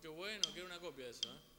qué 0.00 0.08
bueno, 0.08 0.42
quiero 0.52 0.66
una 0.66 0.78
copia 0.78 1.04
de 1.04 1.10
eso. 1.10 1.28
¿eh? 1.32 1.55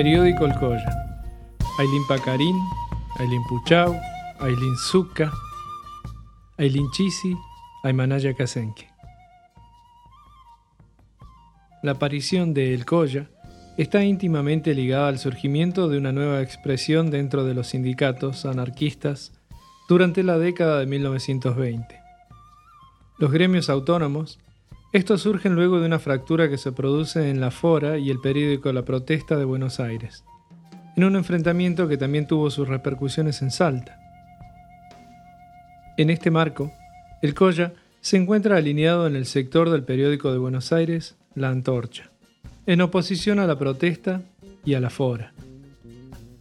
Periódico 0.00 0.46
El 0.46 0.54
Colla. 0.54 1.18
Ailín 1.78 2.06
Pacarín, 2.08 2.56
Ailín 3.18 3.42
Puchau, 3.46 3.94
Ailín 4.38 4.74
Zucca, 4.78 5.30
Ailín 6.56 6.90
Chisi, 6.90 7.36
Aymanaya 7.82 8.32
Kasenke. 8.32 8.88
La 11.82 11.92
aparición 11.92 12.54
de 12.54 12.72
El 12.72 12.86
Colla 12.86 13.28
está 13.76 14.02
íntimamente 14.02 14.72
ligada 14.72 15.08
al 15.08 15.18
surgimiento 15.18 15.90
de 15.90 15.98
una 15.98 16.12
nueva 16.12 16.40
expresión 16.40 17.10
dentro 17.10 17.44
de 17.44 17.52
los 17.52 17.66
sindicatos 17.66 18.46
anarquistas 18.46 19.34
durante 19.86 20.22
la 20.22 20.38
década 20.38 20.78
de 20.78 20.86
1920. 20.86 22.00
Los 23.18 23.30
gremios 23.30 23.68
autónomos 23.68 24.38
estos 24.92 25.22
surgen 25.22 25.54
luego 25.54 25.78
de 25.78 25.86
una 25.86 26.00
fractura 26.00 26.48
que 26.48 26.58
se 26.58 26.72
produce 26.72 27.30
en 27.30 27.40
la 27.40 27.52
Fora 27.52 27.96
y 27.98 28.10
el 28.10 28.20
periódico 28.20 28.72
La 28.72 28.84
Protesta 28.84 29.36
de 29.36 29.44
Buenos 29.44 29.78
Aires, 29.78 30.24
en 30.96 31.04
un 31.04 31.14
enfrentamiento 31.14 31.86
que 31.86 31.96
también 31.96 32.26
tuvo 32.26 32.50
sus 32.50 32.66
repercusiones 32.66 33.40
en 33.40 33.52
Salta. 33.52 34.00
En 35.96 36.10
este 36.10 36.32
marco, 36.32 36.72
el 37.22 37.34
Colla 37.34 37.72
se 38.00 38.16
encuentra 38.16 38.56
alineado 38.56 39.06
en 39.06 39.14
el 39.14 39.26
sector 39.26 39.70
del 39.70 39.84
periódico 39.84 40.32
de 40.32 40.38
Buenos 40.38 40.72
Aires, 40.72 41.16
La 41.36 41.50
Antorcha, 41.50 42.10
en 42.66 42.80
oposición 42.80 43.38
a 43.38 43.46
la 43.46 43.58
protesta 43.58 44.22
y 44.64 44.74
a 44.74 44.80
la 44.80 44.90
Fora. 44.90 45.32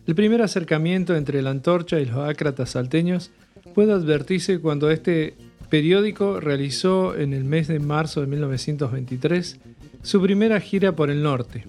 El 0.07 0.15
primer 0.15 0.41
acercamiento 0.41 1.15
entre 1.15 1.43
la 1.43 1.51
Antorcha 1.51 1.99
y 1.99 2.05
los 2.05 2.17
ácratas 2.17 2.71
salteños 2.71 3.29
puede 3.75 3.93
advertirse 3.93 4.59
cuando 4.59 4.89
este 4.89 5.35
periódico 5.69 6.39
realizó 6.39 7.15
en 7.15 7.33
el 7.33 7.43
mes 7.43 7.67
de 7.67 7.79
marzo 7.79 8.21
de 8.21 8.27
1923 8.27 9.59
su 10.01 10.21
primera 10.21 10.59
gira 10.59 10.95
por 10.95 11.09
el 11.09 11.21
norte, 11.21 11.65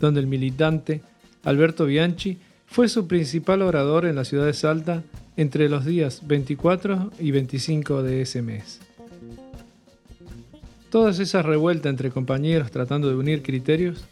donde 0.00 0.20
el 0.20 0.26
militante 0.26 1.02
Alberto 1.44 1.86
Bianchi 1.86 2.38
fue 2.66 2.88
su 2.88 3.06
principal 3.06 3.62
orador 3.62 4.06
en 4.06 4.16
la 4.16 4.24
ciudad 4.24 4.46
de 4.46 4.52
Salta 4.52 5.02
entre 5.36 5.68
los 5.68 5.84
días 5.84 6.26
24 6.26 7.12
y 7.20 7.30
25 7.30 8.02
de 8.02 8.22
ese 8.22 8.42
mes. 8.42 8.80
Todas 10.90 11.18
esas 11.18 11.44
revueltas 11.44 11.90
entre 11.90 12.10
compañeros 12.10 12.70
tratando 12.70 13.08
de 13.08 13.16
unir 13.16 13.42
criterios, 13.42 14.04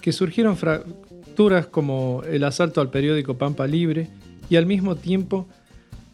que 0.00 0.12
surgieron 0.12 0.56
fracturas 0.56 1.66
como 1.66 2.22
el 2.28 2.44
asalto 2.44 2.80
al 2.80 2.90
periódico 2.90 3.36
Pampa 3.38 3.66
Libre 3.66 4.08
y 4.48 4.56
al 4.56 4.66
mismo 4.66 4.96
tiempo 4.96 5.48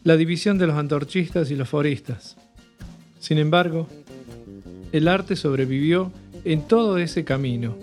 la 0.03 0.15
división 0.15 0.57
de 0.57 0.67
los 0.67 0.77
antorchistas 0.77 1.51
y 1.51 1.55
los 1.55 1.67
foristas, 1.67 2.37
sin 3.19 3.37
embargo, 3.37 3.87
el 4.91 5.07
arte 5.07 5.35
sobrevivió 5.35 6.11
en 6.45 6.61
todo 6.61 6.97
ese 6.97 7.23
camino. 7.23 7.75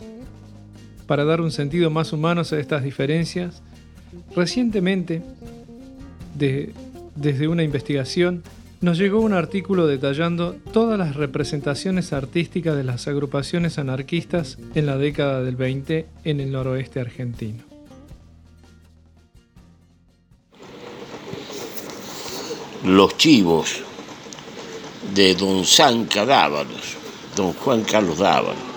Para 1.06 1.24
dar 1.24 1.40
un 1.40 1.50
sentido 1.50 1.90
más 1.90 2.12
humano 2.12 2.40
a 2.40 2.58
estas 2.58 2.82
diferencias, 2.82 3.62
recientemente, 4.34 5.22
desde 6.34 7.48
una 7.48 7.62
investigación, 7.62 8.42
nos 8.80 8.98
llegó 8.98 9.20
un 9.20 9.32
artículo 9.32 9.86
detallando 9.86 10.56
todas 10.72 10.98
las 10.98 11.16
representaciones 11.16 12.12
artísticas 12.12 12.76
de 12.76 12.84
las 12.84 13.06
agrupaciones 13.08 13.78
anarquistas 13.78 14.58
en 14.74 14.86
la 14.86 14.98
década 14.98 15.42
del 15.42 15.56
20 15.56 16.06
en 16.24 16.40
el 16.40 16.52
noroeste 16.52 17.00
argentino. 17.00 17.64
Los 22.84 23.16
chivos 23.16 23.82
de 25.12 25.34
don 25.34 25.64
Sanca 25.64 26.24
Dávalos, 26.24 26.96
don 27.36 27.52
Juan 27.52 27.84
Carlos 27.84 28.18
Dávalos. 28.18 28.72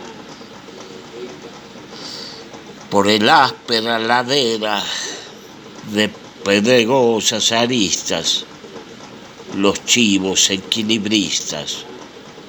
Por 2.89 3.07
el 3.07 3.29
áspera 3.29 3.99
ladera 3.99 4.83
de 5.91 6.09
pedregosas 6.43 7.51
aristas, 7.51 8.45
los 9.55 9.83
chivos 9.85 10.49
equilibristas 10.49 11.85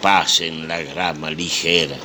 pasen 0.00 0.68
la 0.68 0.80
grama 0.80 1.30
ligera. 1.30 1.96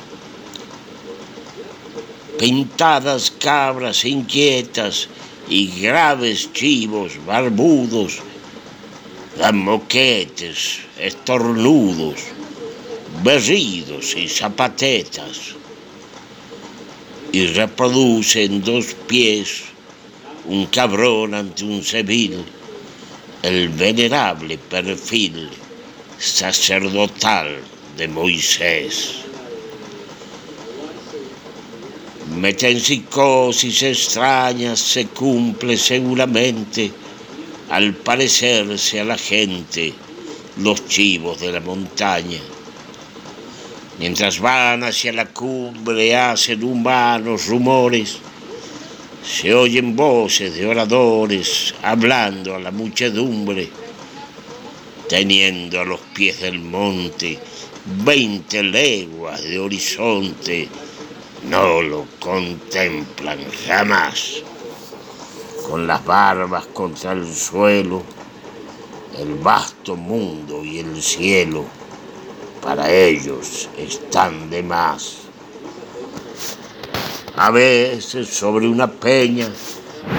Pintadas 2.38 3.30
cabras 3.30 4.04
inquietas 4.04 5.08
y 5.48 5.80
graves 5.80 6.52
chivos 6.52 7.24
barbudos 7.24 8.20
dan 9.38 9.56
moquetes, 9.56 10.80
estornudos, 10.98 12.20
berridos 13.22 14.14
y 14.16 14.28
zapatetas, 14.28 15.54
y 17.32 17.46
reproduce 17.46 18.44
en 18.44 18.62
dos 18.62 18.94
pies 19.08 19.64
un 20.46 20.66
cabrón 20.66 21.34
ante 21.34 21.64
un 21.64 21.82
civil 21.82 22.44
el 23.42 23.68
venerable 23.70 24.56
perfil 24.56 25.50
sacerdotal 26.18 27.60
de 27.96 28.08
Moisés. 28.08 29.16
Metempsicosis 32.36 33.82
extrañas 33.82 34.78
se 34.78 35.06
cumple 35.06 35.76
seguramente 35.76 36.90
al 37.70 37.94
parecerse 37.94 39.00
a 39.00 39.04
la 39.04 39.18
gente 39.18 39.92
los 40.58 40.86
chivos 40.86 41.40
de 41.40 41.52
la 41.52 41.60
montaña. 41.60 42.38
Mientras 43.98 44.40
van 44.40 44.84
hacia 44.84 45.12
la 45.12 45.26
cumbre 45.26 46.16
hacen 46.16 46.64
humanos 46.64 47.46
rumores, 47.46 48.18
se 49.24 49.54
oyen 49.54 49.96
voces 49.96 50.54
de 50.54 50.66
oradores 50.66 51.74
hablando 51.82 52.54
a 52.54 52.58
la 52.58 52.70
muchedumbre, 52.70 53.68
teniendo 55.08 55.80
a 55.80 55.84
los 55.84 56.00
pies 56.14 56.40
del 56.40 56.58
monte 56.58 57.38
veinte 57.86 58.62
leguas 58.62 59.42
de 59.42 59.58
horizonte, 59.58 60.68
no 61.48 61.82
lo 61.82 62.06
contemplan 62.18 63.38
jamás 63.66 64.42
con 65.68 65.86
las 65.86 66.04
barbas 66.04 66.66
contra 66.66 67.12
el 67.12 67.32
suelo, 67.32 68.02
el 69.18 69.34
vasto 69.36 69.96
mundo 69.96 70.64
y 70.64 70.78
el 70.78 71.02
cielo, 71.02 71.64
para 72.62 72.90
ellos 72.90 73.68
están 73.76 74.50
de 74.50 74.62
más. 74.62 75.18
A 77.36 77.50
veces 77.50 78.28
sobre 78.28 78.68
una 78.68 78.90
peña 78.90 79.48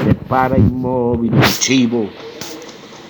se 0.04 0.14
para 0.14 0.58
inmóvil 0.58 1.34
un 1.34 1.60
chivo, 1.60 2.10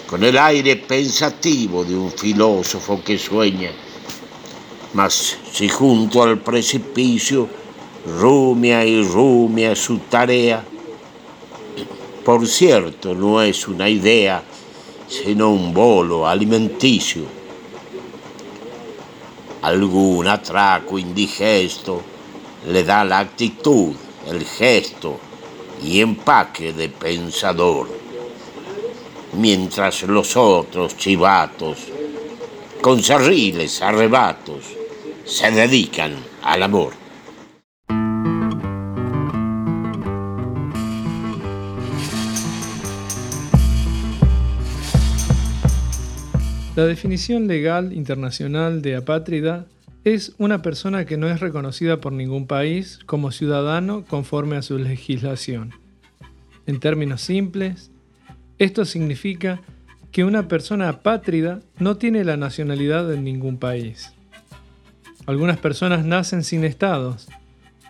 con 0.08 0.24
el 0.24 0.38
aire 0.38 0.76
pensativo 0.76 1.84
de 1.84 1.96
un 1.96 2.12
filósofo 2.12 3.02
que 3.04 3.18
sueña. 3.18 3.72
Mas 4.94 5.38
si 5.52 5.68
junto 5.68 6.24
al 6.24 6.40
precipicio 6.40 7.50
rumia 8.20 8.86
y 8.86 9.04
rumia 9.04 9.76
su 9.76 9.98
tarea, 9.98 10.64
por 12.25 12.48
cierto, 12.48 13.13
no 13.13 13.39
es 13.39 13.68
una 13.68 13.88
idea, 13.88 14.42
sino 15.07 15.51
un 15.51 15.72
bolo 15.72 16.27
alimenticio. 16.27 17.24
Algún 19.62 20.27
atraco 20.27 20.98
indigesto 20.98 22.01
le 22.68 22.83
da 22.83 23.04
la 23.06 23.19
actitud, 23.19 23.94
el 24.27 24.44
gesto 24.44 25.19
y 25.83 26.01
empaque 26.01 26.74
de 26.74 26.89
pensador, 26.89 27.88
mientras 29.33 30.01
los 30.01 30.36
otros 30.36 30.98
chivatos, 30.98 31.77
con 32.81 33.04
cerriles 33.04 33.83
arrebatos, 33.83 34.63
se 35.25 35.51
dedican 35.51 36.16
al 36.42 36.63
amor. 36.63 37.05
La 46.75 46.86
definición 46.86 47.48
legal 47.48 47.94
internacional 47.94 48.81
de 48.81 48.98
apátrida 48.98 49.66
es 50.04 50.33
una 50.39 50.62
persona 50.62 51.06
que 51.06 51.16
no 51.16 51.30
es 51.30 51.39
reconocida 51.39 52.01
por 52.01 52.12
ningún 52.12 52.48
país 52.48 53.00
como 53.06 53.31
ciudadano 53.31 54.04
conforme 54.04 54.57
a 54.57 54.62
su 54.62 54.77
legislación. 54.77 55.74
En 56.68 56.81
términos 56.81 57.22
simples, 57.22 57.92
esto 58.60 58.83
significa 58.83 59.62
que 60.12 60.25
una 60.25 60.50
persona 60.50 60.89
apátrida 60.89 61.62
no 61.80 61.95
tiene 61.95 62.25
la 62.25 62.36
nacionalidad 62.36 63.07
de 63.07 63.22
ningún 63.22 63.57
país. 63.57 64.12
Algunas 65.27 65.57
personas 65.57 66.04
nacen 66.04 66.44
sin 66.44 66.66
estados, 66.66 67.30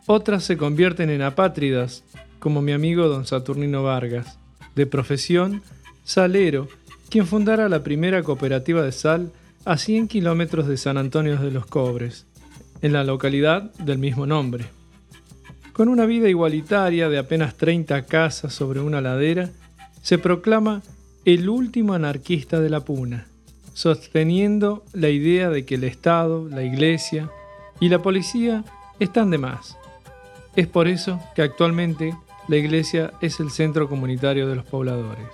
otras 0.05 0.43
se 0.43 0.57
convierten 0.57 1.09
en 1.09 1.23
apátridas, 1.23 2.03
como 2.37 2.61
mi 2.61 2.71
amigo 2.71 3.07
don 3.07 3.25
Saturnino 3.25 3.81
Vargas, 3.81 4.37
de 4.75 4.85
profesión 4.85 5.63
salero 6.03 6.67
quien 7.09 7.27
fundara 7.27 7.69
la 7.69 7.83
primera 7.83 8.23
cooperativa 8.23 8.81
de 8.81 8.91
sal 8.91 9.31
a 9.65 9.77
100 9.77 10.07
kilómetros 10.07 10.67
de 10.67 10.77
San 10.77 10.97
Antonio 10.97 11.37
de 11.37 11.51
los 11.51 11.65
Cobres, 11.65 12.25
en 12.81 12.93
la 12.93 13.03
localidad 13.03 13.73
del 13.75 13.97
mismo 13.97 14.25
nombre. 14.25 14.65
Con 15.73 15.89
una 15.89 16.05
vida 16.05 16.29
igualitaria 16.29 17.09
de 17.09 17.17
apenas 17.17 17.55
30 17.55 18.05
casas 18.05 18.53
sobre 18.53 18.79
una 18.79 19.01
ladera, 19.01 19.49
se 20.01 20.17
proclama 20.17 20.83
el 21.25 21.49
último 21.49 21.93
anarquista 21.93 22.59
de 22.59 22.69
la 22.69 22.81
Puna, 22.81 23.27
sosteniendo 23.73 24.85
la 24.93 25.09
idea 25.09 25.49
de 25.49 25.65
que 25.65 25.75
el 25.75 25.83
Estado, 25.83 26.47
la 26.47 26.63
Iglesia 26.63 27.29
y 27.79 27.89
la 27.89 28.01
policía 28.01 28.63
están 28.99 29.31
de 29.31 29.39
más. 29.39 29.75
Es 30.55 30.67
por 30.67 30.87
eso 30.87 31.19
que 31.35 31.41
actualmente 31.41 32.15
la 32.47 32.57
Iglesia 32.57 33.11
es 33.19 33.39
el 33.39 33.49
centro 33.49 33.89
comunitario 33.89 34.47
de 34.47 34.55
los 34.55 34.65
pobladores. 34.65 35.27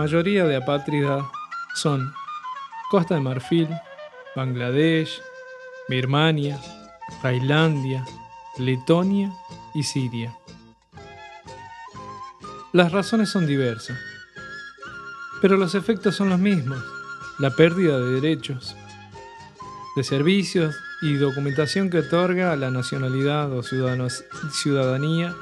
Mayoría 0.00 0.46
de 0.46 0.56
apátridas 0.56 1.22
son 1.74 2.10
Costa 2.90 3.16
de 3.16 3.20
Marfil, 3.20 3.68
Bangladesh, 4.34 5.20
Birmania, 5.90 6.58
Tailandia, 7.20 8.06
Letonia 8.56 9.30
y 9.74 9.82
Siria. 9.82 10.34
Las 12.72 12.92
razones 12.92 13.28
son 13.28 13.46
diversas, 13.46 13.98
pero 15.42 15.58
los 15.58 15.74
efectos 15.74 16.16
son 16.16 16.30
los 16.30 16.38
mismos, 16.38 16.82
la 17.38 17.50
pérdida 17.50 17.98
de 17.98 18.22
derechos, 18.22 18.74
de 19.96 20.02
servicios 20.02 20.74
y 21.02 21.12
documentación 21.16 21.90
que 21.90 21.98
otorga 21.98 22.56
la 22.56 22.70
nacionalidad 22.70 23.52
o 23.52 23.62
ciudadanía 23.62 25.34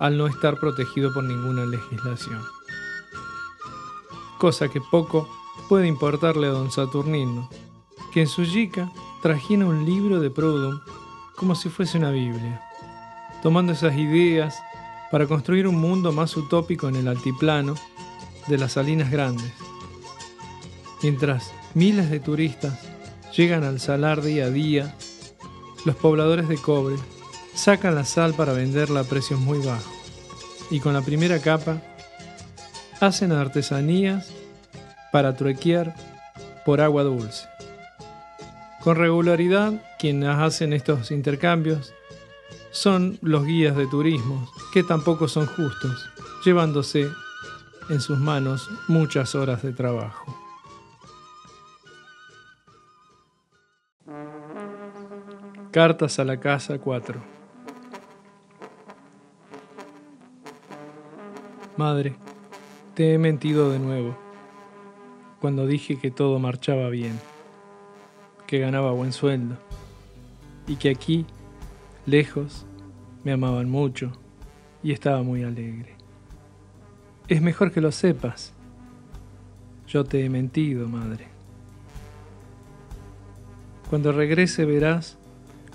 al 0.00 0.16
no 0.16 0.28
estar 0.28 0.58
protegido 0.58 1.12
por 1.12 1.24
ninguna 1.24 1.66
legislación 1.66 2.57
cosa 4.38 4.68
que 4.68 4.80
poco 4.80 5.28
puede 5.68 5.86
importarle 5.86 6.46
a 6.46 6.50
don 6.50 6.70
Saturnino, 6.70 7.50
que 8.12 8.22
en 8.22 8.28
su 8.28 8.44
yica 8.44 8.90
trajina 9.22 9.66
un 9.66 9.84
libro 9.84 10.20
de 10.20 10.30
Proudhon 10.30 10.80
como 11.36 11.54
si 11.54 11.68
fuese 11.68 11.98
una 11.98 12.10
Biblia, 12.10 12.62
tomando 13.42 13.72
esas 13.72 13.96
ideas 13.96 14.62
para 15.10 15.26
construir 15.26 15.66
un 15.66 15.76
mundo 15.76 16.12
más 16.12 16.36
utópico 16.36 16.88
en 16.88 16.96
el 16.96 17.08
altiplano 17.08 17.74
de 18.46 18.58
las 18.58 18.72
Salinas 18.72 19.10
Grandes. 19.10 19.52
Mientras 21.02 21.52
miles 21.74 22.10
de 22.10 22.20
turistas 22.20 22.78
llegan 23.36 23.64
al 23.64 23.80
salar 23.80 24.22
día 24.22 24.46
a 24.46 24.50
día, 24.50 24.96
los 25.84 25.96
pobladores 25.96 26.48
de 26.48 26.56
cobre 26.56 26.96
sacan 27.54 27.94
la 27.94 28.04
sal 28.04 28.34
para 28.34 28.52
venderla 28.52 29.00
a 29.00 29.04
precios 29.04 29.40
muy 29.40 29.58
bajos 29.58 29.92
y 30.70 30.80
con 30.80 30.92
la 30.92 31.02
primera 31.02 31.40
capa 31.40 31.82
hacen 33.00 33.32
artesanías 33.32 34.32
para 35.12 35.36
truequear 35.36 35.94
por 36.64 36.80
agua 36.80 37.02
dulce. 37.02 37.48
Con 38.82 38.96
regularidad, 38.96 39.72
quienes 39.98 40.30
hacen 40.30 40.72
estos 40.72 41.10
intercambios 41.10 41.92
son 42.70 43.18
los 43.22 43.44
guías 43.44 43.76
de 43.76 43.86
turismo, 43.86 44.48
que 44.72 44.82
tampoco 44.82 45.28
son 45.28 45.46
justos, 45.46 46.08
llevándose 46.44 47.08
en 47.88 48.00
sus 48.00 48.18
manos 48.18 48.68
muchas 48.86 49.34
horas 49.34 49.62
de 49.62 49.72
trabajo. 49.72 50.34
Cartas 55.70 56.18
a 56.18 56.24
la 56.24 56.40
casa 56.40 56.78
4 56.78 57.38
Madre, 61.76 62.16
te 62.98 63.14
he 63.14 63.18
mentido 63.18 63.70
de 63.70 63.78
nuevo 63.78 64.16
cuando 65.40 65.68
dije 65.68 66.00
que 66.00 66.10
todo 66.10 66.40
marchaba 66.40 66.88
bien, 66.88 67.16
que 68.48 68.58
ganaba 68.58 68.90
buen 68.90 69.12
sueldo 69.12 69.56
y 70.66 70.74
que 70.74 70.90
aquí, 70.90 71.24
lejos, 72.06 72.66
me 73.22 73.30
amaban 73.30 73.70
mucho 73.70 74.10
y 74.82 74.90
estaba 74.90 75.22
muy 75.22 75.44
alegre. 75.44 75.94
Es 77.28 77.40
mejor 77.40 77.70
que 77.70 77.80
lo 77.80 77.92
sepas. 77.92 78.52
Yo 79.86 80.02
te 80.02 80.24
he 80.24 80.28
mentido, 80.28 80.88
madre. 80.88 81.28
Cuando 83.90 84.10
regrese 84.10 84.64
verás 84.64 85.18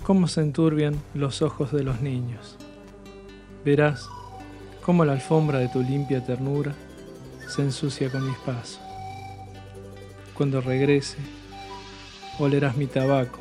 cómo 0.02 0.28
se 0.28 0.42
enturbian 0.42 0.94
los 1.14 1.40
ojos 1.40 1.72
de 1.72 1.84
los 1.84 2.02
niños. 2.02 2.58
Verás 3.64 4.10
cómo 4.84 5.06
la 5.06 5.14
alfombra 5.14 5.58
de 5.60 5.68
tu 5.68 5.80
limpia 5.80 6.22
ternura 6.22 6.74
se 7.48 7.62
ensucia 7.62 8.10
con 8.10 8.26
mis 8.26 8.38
pasos. 8.38 8.80
Cuando 10.34 10.60
regrese, 10.60 11.18
olerás 12.38 12.76
mi 12.76 12.86
tabaco, 12.86 13.38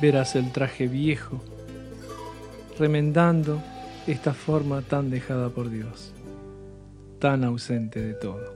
verás 0.00 0.36
el 0.36 0.52
traje 0.52 0.86
viejo, 0.86 1.40
remendando 2.78 3.60
esta 4.06 4.34
forma 4.34 4.82
tan 4.82 5.10
dejada 5.10 5.50
por 5.50 5.70
Dios, 5.70 6.12
tan 7.18 7.44
ausente 7.44 8.00
de 8.00 8.14
todo. 8.14 8.54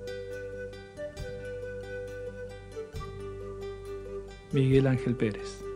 Miguel 4.53 4.87
Ángel 4.87 5.17
Pérez 5.17 5.72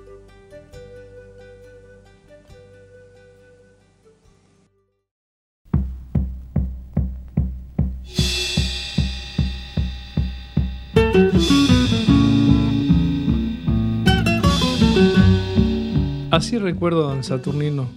Así 16.37 16.59
recuerdo 16.59 17.07
a 17.07 17.15
don 17.15 17.25
Saturnino, 17.25 17.89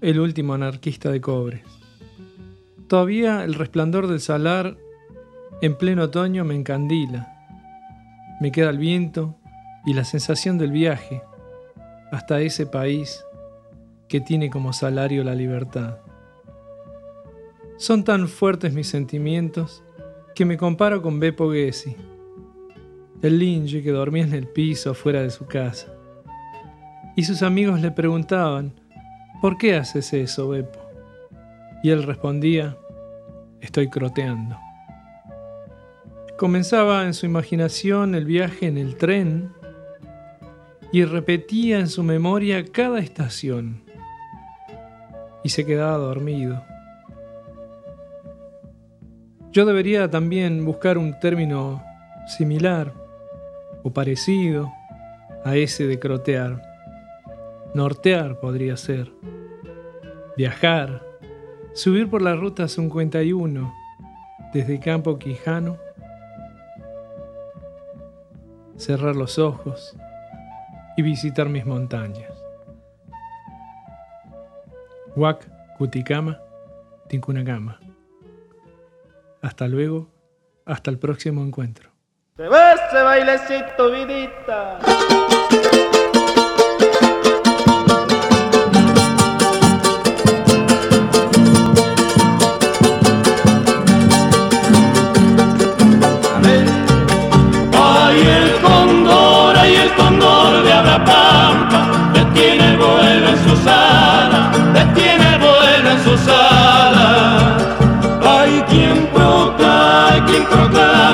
el 0.00 0.20
último 0.20 0.54
anarquista 0.54 1.10
de 1.10 1.20
cobre. 1.20 1.64
Todavía 2.88 3.44
el 3.44 3.52
resplandor 3.52 4.06
del 4.06 4.20
salar 4.20 4.78
en 5.60 5.76
pleno 5.76 6.04
otoño 6.04 6.46
me 6.46 6.54
encandila 6.54 7.28
me 8.40 8.52
queda 8.52 8.70
el 8.70 8.78
viento 8.78 9.36
y 9.84 9.92
la 9.92 10.04
sensación 10.04 10.56
del 10.56 10.72
viaje 10.72 11.20
hasta 12.10 12.40
ese 12.40 12.64
país 12.64 13.22
que 14.08 14.22
tiene 14.22 14.48
como 14.48 14.72
salario 14.72 15.22
la 15.22 15.34
libertad. 15.34 15.98
Son 17.76 18.02
tan 18.02 18.28
fuertes 18.28 18.72
mis 18.72 18.88
sentimientos 18.88 19.84
que 20.34 20.46
me 20.46 20.56
comparo 20.56 21.02
con 21.02 21.20
Beppo 21.20 21.52
Gessi, 21.52 21.96
el 23.20 23.38
linge 23.38 23.82
que 23.82 23.90
dormía 23.90 24.24
en 24.24 24.32
el 24.32 24.48
piso 24.48 24.94
fuera 24.94 25.20
de 25.20 25.28
su 25.28 25.44
casa. 25.44 25.92
Y 27.14 27.24
sus 27.24 27.42
amigos 27.42 27.80
le 27.80 27.90
preguntaban, 27.90 28.72
¿por 29.40 29.58
qué 29.58 29.76
haces 29.76 30.12
eso, 30.12 30.48
Beppo? 30.48 30.80
Y 31.82 31.90
él 31.90 32.04
respondía, 32.04 32.76
estoy 33.60 33.88
croteando. 33.88 34.58
Comenzaba 36.38 37.04
en 37.04 37.14
su 37.14 37.26
imaginación 37.26 38.14
el 38.14 38.24
viaje 38.24 38.66
en 38.66 38.78
el 38.78 38.96
tren 38.96 39.52
y 40.92 41.04
repetía 41.04 41.78
en 41.78 41.88
su 41.88 42.02
memoria 42.02 42.64
cada 42.64 42.98
estación 42.98 43.82
y 45.44 45.50
se 45.50 45.64
quedaba 45.66 45.96
dormido. 45.96 46.62
Yo 49.52 49.66
debería 49.66 50.10
también 50.10 50.64
buscar 50.64 50.96
un 50.96 51.18
término 51.20 51.82
similar 52.26 52.94
o 53.82 53.92
parecido 53.92 54.72
a 55.44 55.56
ese 55.56 55.86
de 55.86 55.98
crotear. 55.98 56.71
Nortear 57.74 58.38
podría 58.38 58.76
ser. 58.76 59.10
Viajar. 60.36 61.02
Subir 61.74 62.10
por 62.10 62.20
la 62.20 62.34
ruta 62.34 62.68
51 62.68 63.72
desde 64.52 64.78
Campo 64.78 65.18
Quijano. 65.18 65.78
Cerrar 68.76 69.16
los 69.16 69.38
ojos 69.38 69.96
y 70.96 71.02
visitar 71.02 71.48
mis 71.48 71.64
montañas. 71.64 72.32
Huac, 75.16 75.46
Cuticama, 75.78 76.40
Tincunacama. 77.08 77.80
Hasta 79.40 79.66
luego, 79.66 80.08
hasta 80.66 80.90
el 80.90 80.98
próximo 80.98 81.42
encuentro. 81.42 81.90
Se 82.36 82.48
va 82.48 82.72
ese 82.72 83.02
bailecito, 83.02 83.90
vidita. 83.90 84.78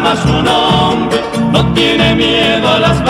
llama 0.09 0.23
su 0.23 0.43
nombre, 0.43 1.21
no 1.53 1.73
tiene 1.75 2.15
miedo 2.15 2.69
a 2.69 2.79
las 2.79 3.05